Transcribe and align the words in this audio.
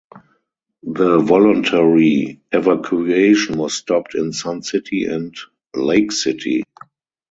The 0.81 1.19
voluntary 1.19 2.41
evacuation 2.51 3.59
was 3.59 3.75
stopped 3.75 4.15
in 4.15 4.33
Sun 4.33 4.63
City 4.63 5.05
and 5.05 5.35
Lake 5.75 6.11
City. 6.11 6.63